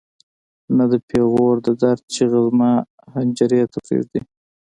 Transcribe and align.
نه 0.77 0.85
د 0.91 0.93
پېغور 1.07 1.55
د 1.65 1.67
درد 1.81 2.03
چیغه 2.13 2.39
زما 2.47 2.71
حنجرې 3.13 3.61
ته 3.71 3.77
پرېږدي. 3.85 4.21